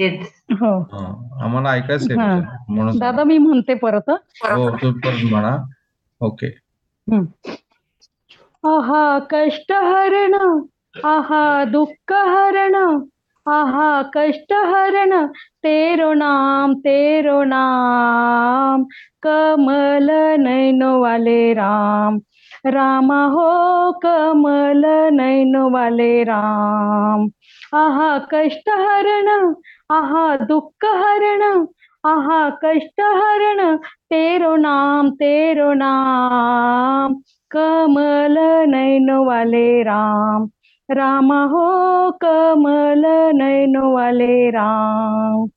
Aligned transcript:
तेच 0.00 0.20
हो 0.52 0.72
आम्हाला 1.42 1.70
ऐकायचंय 1.70 2.16
हा. 2.16 2.34
भजन. 2.34 2.74
म्हणून. 2.74 2.98
दादा 2.98 3.24
मी 3.24 3.38
म्हणते 3.38 3.74
परत 3.74 4.10
हं. 4.10 4.16
परत 4.42 4.84
म्हणा 5.24 5.56
ओके 6.20 6.46
आहा 8.64 9.18
कष्ट 9.30 9.72
हरण 9.72 10.34
आहा 11.04 11.64
दुःख 11.64 12.12
हरण 12.12 12.74
आहा 13.46 14.02
कष्ट 14.14 14.52
हरण 14.52 15.26
तेरो 15.64 16.12
नाम 16.14 16.72
तेरो 16.74 17.42
नाम 17.44 18.84
कमल 19.22 20.10
नैन 20.40 20.82
वाले 20.82 21.52
राम 21.54 22.18
रामा 22.66 23.24
हो 23.24 23.92
कमल 23.92 24.82
नैन 25.12 25.56
वाले 25.56 26.22
राम। 26.22 27.30
आहा 27.78 28.18
कष्ट 28.18 28.68
हरण, 28.68 29.54
आहा 29.90 30.36
दुःख 30.36 30.84
हरण, 30.84 31.66
आहा 32.06 32.50
कष्ट 32.50 33.00
हरण, 33.00 33.76
तेरो 33.76 34.56
नाम 34.56 35.10
तेरो 35.10 35.72
नाम। 35.72 37.14
कमल 37.50 38.36
नैन 38.70 39.10
वाले 39.10 39.82
राम, 39.82 40.48
रामा 40.90 41.44
हो 41.44 42.10
कमल 42.10 43.32
नैन 43.34 43.76
वाले 43.76 44.50
राम। 44.50 45.48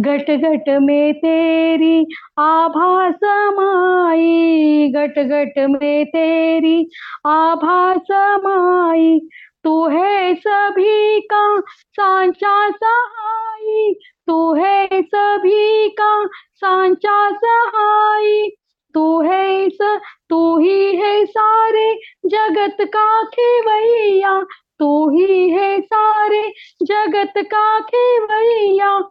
घट 0.00 0.30
घट 0.30 0.68
में 0.68 1.14
तेरी 1.14 2.06
आभा 2.38 3.10
समाई, 3.10 4.92
घट 4.96 5.18
घट 5.18 5.52
में 5.58 6.06
तेरी 6.06 6.90
आभा 7.26 7.94
समाई। 7.96 9.20
तू 9.64 9.88
है 9.88 10.34
सभी 10.34 11.20
का 11.20 11.60
सांचा 11.70 12.70
सहाई, 12.70 13.94
तू 14.26 14.54
है 14.54 14.88
सभी 15.02 15.88
का 15.88 16.26
सांचा 16.54 17.30
सहाई। 17.30 18.50
तू 18.94 19.22
है 19.22 19.68
स, 19.68 20.00
तू 20.30 20.58
ही 20.58 20.96
है 20.96 21.24
सारे 21.26 21.98
जगत 22.26 22.76
का 22.80 23.24
खेवैया, 23.24 24.42
तू 24.78 25.10
ही 25.10 25.50
है 25.50 25.80
सारे 25.80 26.52
जगत 26.82 27.32
का 27.36 27.80
खेवैया। 27.80 29.10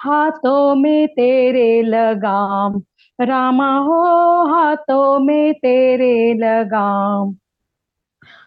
हाथों 0.00 0.74
में 0.74 1.08
तेरे 1.08 1.82
लगाम। 1.82 2.82
रामा 3.20 3.78
हो, 3.78 4.02
हाथों 4.44 5.18
में 5.18 5.54
तेरे 5.54 6.34
लगाम। 6.34 7.34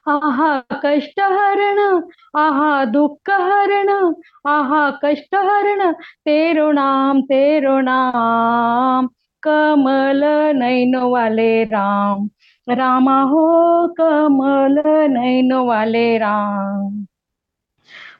आहा 0.08 0.64
कष्ट 0.86 1.20
हरण, 1.20 2.04
आहा 2.38 2.86
दुःख 2.86 3.30
हरण, 3.30 4.14
आहा 4.48 4.92
कष्ट 4.92 5.36
हरण, 5.36 5.92
तेरो 5.94 6.72
नाम 6.72 7.22
तेरो 7.22 7.80
नाम। 7.80 9.10
कमल 9.44 10.52
नैन 10.56 10.96
वाले 10.96 11.64
राम। 11.64 12.30
रामा 12.70 13.22
हो, 13.22 13.88
कमल 13.88 14.84
नैन 14.88 15.54
वाले 15.54 16.18
राम। 16.18 17.06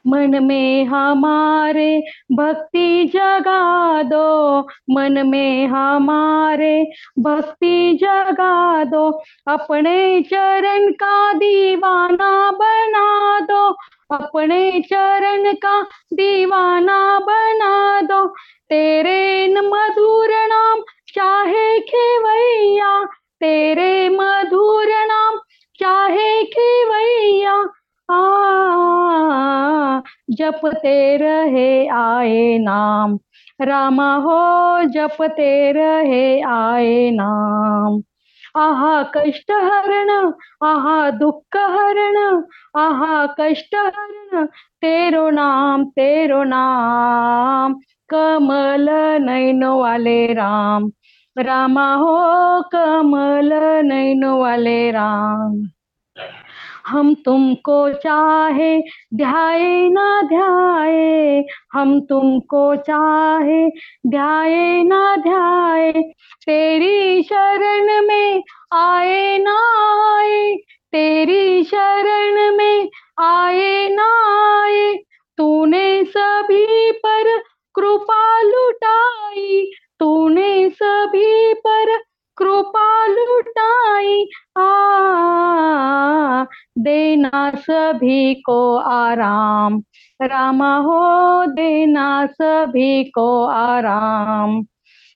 मन 0.06 0.44
में 0.44 0.84
हमारे 0.84 2.02
भक्ति 2.32 3.04
जगा 3.04 4.02
दो। 4.02 4.60
मन 4.90 5.22
में 5.26 5.66
हमारे 5.66 6.90
भक्ति 7.18 7.98
जगा 8.00 8.84
दो। 8.84 9.22
अपने 9.46 10.22
चरण 10.22 10.92
का 10.92 11.32
दीवाना 11.32 12.50
बना 12.50 13.40
दो। 13.40 13.76
अपने 14.14 14.80
चरण 14.80 15.52
का 15.52 15.82
दीवाना 16.12 17.18
बना 17.18 18.00
दो। 18.00 18.26
तेरे 18.70 19.48
मधुर 19.48 20.28
नाम 20.30 20.80
चाहे 21.14 21.80
खेवैया, 21.80 23.04
तेरे 23.40 23.99
जपते 30.40 31.16
रहे 31.16 31.86
आए 31.86 32.58
नाम। 32.58 33.18
रामा 33.62 34.16
हो, 34.16 34.82
जपते 34.84 35.72
रहे 35.72 36.40
आए 36.40 37.10
नाम। 37.10 38.02
आहा 38.60 39.02
कष्ट 39.02 39.50
हरण, 39.50 40.10
आहा 40.66 41.10
दुःख 41.10 41.56
हरण, 41.56 42.42
आहा 42.76 43.34
कष्ट 43.40 43.74
हरण, 43.74 44.46
तेरो 44.80 45.30
नाम 45.30 45.84
तेरो 45.84 46.44
नाम। 46.44 47.74
कमल 48.08 48.86
नैन 49.22 49.64
वाले 49.64 50.26
राम। 50.26 50.90
रामा 51.38 51.94
हो, 51.94 52.16
कमल 52.62 53.50
नैन 53.84 54.24
वाले 54.24 54.90
राम। 54.90 55.79
हम 56.90 57.14
तुमको 57.14 57.92
चाहे, 57.92 58.80
ध्याए 59.14 59.88
ना 59.88 60.22
ध्याए। 60.22 61.44
हम 61.72 62.00
तुमको 62.00 62.76
चाहे, 62.76 63.70
ध्याए 64.06 64.82
ना 64.82 65.16
ध्याए। 65.16 65.92
तेरी 66.46 67.22
शरण 67.22 68.06
में 68.06 68.42
आए 68.72 69.38
ना 69.38 69.58
आए। 70.16 70.56
तेरी 70.92 71.64
शरण 71.64 72.56
में 72.56 72.90
आए 73.18 73.88
ना 73.88 74.08
आए। 74.62 74.94
तूने 75.38 76.04
सभी 76.04 76.92
पर 76.92 77.38
कृपा 77.74 78.42
लुटाई। 78.42 79.70
तूने 80.00 80.70
सभी 80.70 81.54
पर 81.54 81.98
कृपा 82.36 83.06
लुटाई। 83.06 84.28
आ 84.58 85.39
देना 86.82 87.52
सभी 87.56 88.34
को 88.34 88.76
आराम। 88.76 89.82
रामा 90.22 90.76
हो 90.76 91.46
देना 91.46 92.26
सभी 92.26 93.04
को 93.04 93.44
आराम। 93.44 94.64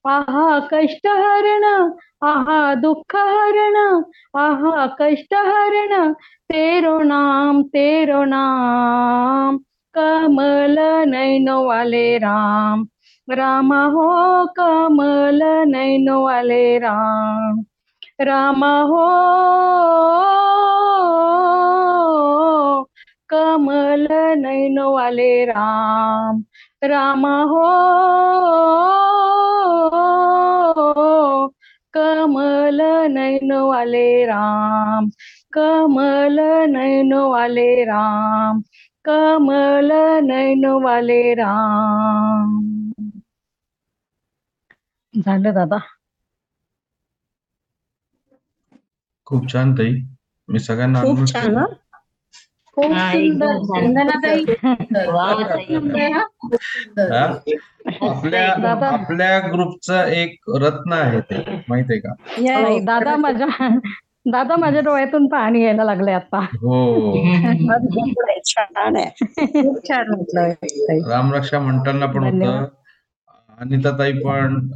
आहा 0.09 0.61
कष्ट 0.61 1.07
हरण, 1.07 1.93
आहा 2.29 2.75
दुःख 2.75 3.17
हरण, 3.17 4.03
आहा 4.41 4.87
कष्ट 4.87 5.35
हरण, 5.35 6.13
तेरो 6.53 6.99
नाम 6.99 7.63
तेरो 7.63 8.25
नाम। 8.25 9.59
कमल 9.99 10.77
नैन 11.11 11.51
वाले 11.51 12.19
राम। 12.19 12.87
रामा 13.31 13.85
हो, 13.85 14.47
कमल 14.47 15.41
नैन 15.67 16.11
वाले 16.11 16.79
राम। 16.79 17.65
रामा 18.21 18.81
हो 18.81 19.35
कमल 23.31 24.07
नैन 24.39 24.79
वाले 24.79 25.45
राम 25.45 26.45
रामा 26.85 27.35
हो 27.43 27.65
कमल 31.95 32.81
नैन 33.13 33.53
वाले 33.53 34.07
राम 34.27 35.09
कमल 35.53 36.41
नैन 36.71 37.15
वाले 37.15 37.69
राम 37.85 38.63
कमल 39.05 39.93
नैन 40.25 40.67
वाले 40.85 41.23
राम. 41.35 42.61
झालं 45.15 45.53
दादा? 45.55 45.79
खूप 49.27 49.49
छान 49.49 49.75
ताई. 49.75 49.93
मी 50.49 50.59
सगळ्यांना 50.59 51.03
खूप 51.03 51.27
छान. 51.27 51.57
खूप 52.77 52.93
हा, 52.93 53.13
सुंदर. 53.13 53.47
वंदनाताई 53.47 54.45
हं. 54.65 54.75
हा? 57.13 57.39
आपल्या 58.09 58.55
दादा. 58.55 58.89
आपल्या 58.89 59.39
ग्रुपचं 59.39 60.05
एक 60.05 60.37
रत्न 60.63 60.93
आहे 60.93 61.21
ते 61.21 61.63
माहितीये 61.69 62.01
का 62.01 62.15
नाही 62.61 62.81
दादा 62.81 63.17
माझ्या 63.17 63.69
दादा 64.27 64.57
माझ्या 64.57 64.81
डोळ्यातून 64.81 65.27
पाणी 65.27 65.65
यायला 65.65 65.85
लागले 65.85 66.13
आता 66.13 66.39
हो 66.39 67.15
छान. 68.45 68.95
रामरक्षा 71.09 71.59
म्हणताना 71.59 72.07
पण. 72.07 72.25
होतं 72.25 72.67
अनिताताई 73.59 74.13
पण 74.13 74.69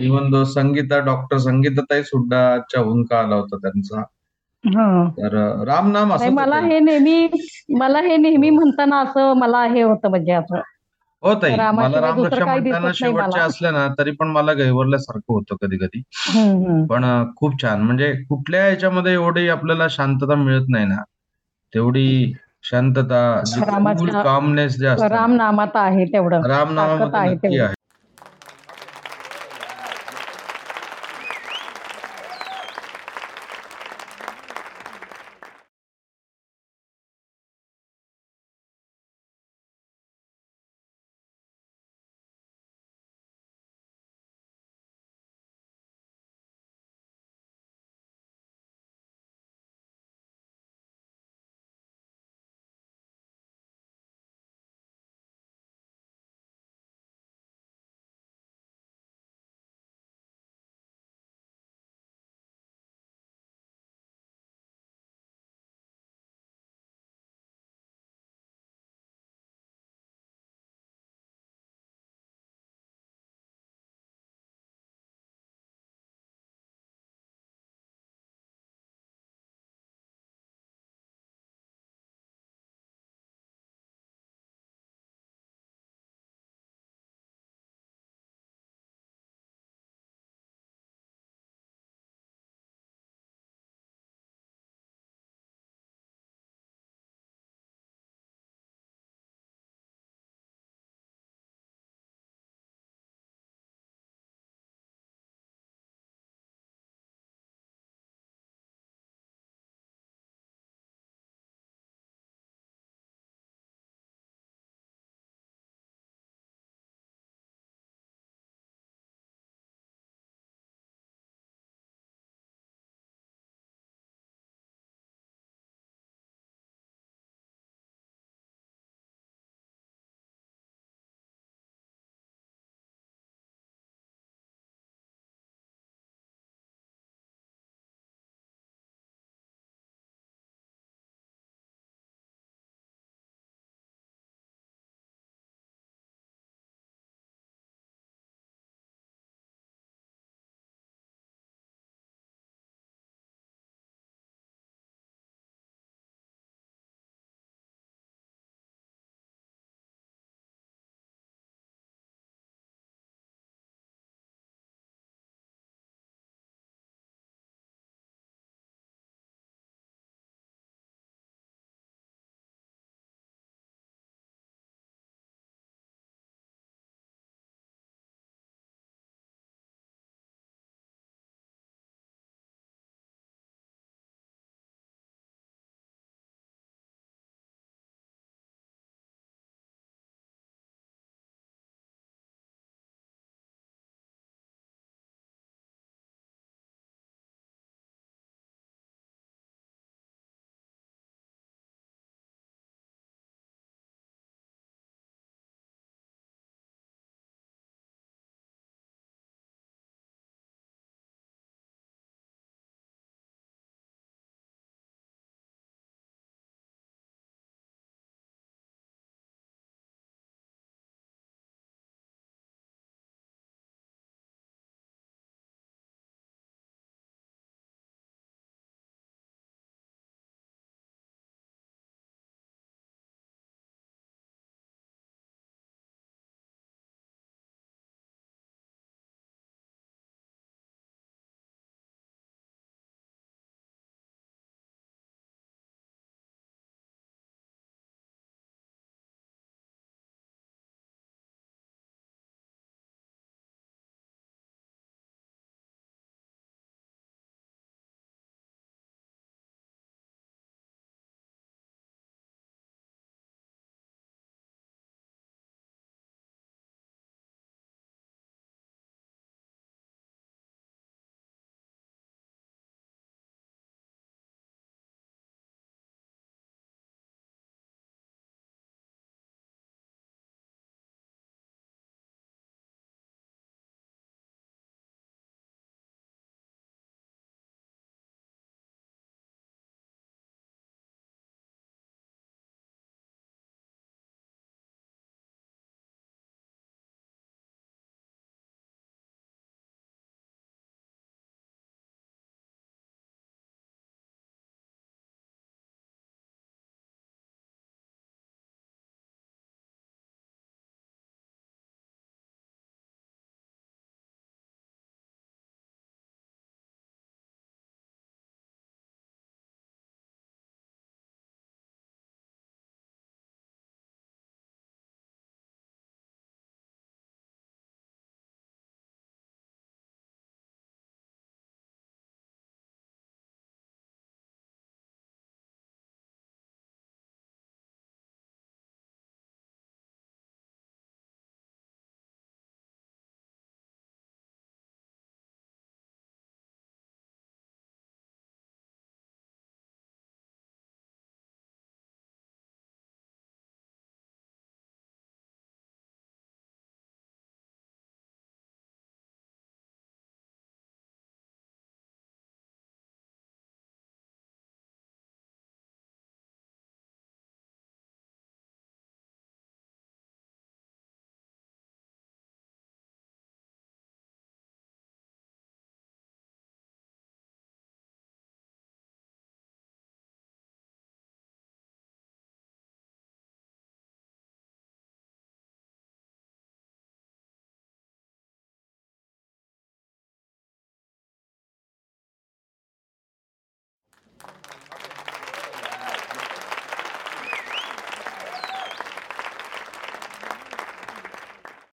इवन 0.00 0.30
दो 0.30 0.44
संगीता 0.44 0.98
डॉक्टर 0.98 1.38
संगीताताई 1.38 2.02
सुद्धा 2.02 2.56
हुंका 2.76 3.18
आला 3.18 3.34
होता 3.34 3.56
त्यांचा 3.56 4.00
हो 4.00 4.04
तर 4.64 5.36
राम 5.66 5.90
नाम 5.92 6.12
असं 6.12 6.32
मला 6.32 6.58
हे 6.60 6.78
नेहमी 6.78 7.28
मला 7.78 8.00
हे 8.00 8.16
नेहमी 8.16 8.50
म्हणताना 8.50 9.00
असं 9.00 9.32
मला 9.32 9.64
हे 9.64 9.82
होतं 9.82 10.08
म्हणजे 10.10 10.32
असं. 10.32 10.60
हो 11.22 11.34
ताई 11.34 11.56
मला 11.56 11.88
दुसरं 11.88 12.00
रामरक्षा 12.00 12.44
म्हणताना 12.44 12.60
दिसत 12.60 12.80
नाही 12.80 12.94
शेवटचे 12.94 13.36
मला. 13.36 13.46
असले 13.46 13.70
ना 13.70 13.86
तरी 13.98 14.10
पण 14.10 14.28
मला 14.28 14.52
गैवरल्यासारखं 14.52 15.32
होतं 15.32 15.56
कधी 15.62 15.76
कधी. 15.76 16.02
पण 16.86 17.04
खूप 17.36 17.62
छान. 17.62 17.82
म्हणजे 17.82 18.12
कुठल्या 18.28 18.64
ह्याच्यामध्ये 18.64 19.12
एवढी 19.12 19.48
आपल्याला 19.48 19.86
शांतता 19.90 20.34
मिळत 20.34 20.66
नाही 20.68 20.86
ना 20.86 21.02
तेवढी 21.72 22.32
शांतता 22.62 23.42
कामनेस 24.24 24.78
जे 24.78 24.86
असतात 24.86 25.10
राम 25.12 25.32
नामात 25.32 25.68
आहे 25.74 26.04
तेवढं. 26.04 26.46
राम 26.46 26.76
ताकद 26.76 27.14
आहे 27.14 27.30
नक्की 27.30 27.38
तेवढी. 27.42 27.58
आहे. 27.58 27.74